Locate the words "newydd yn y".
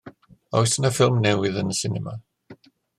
1.27-1.81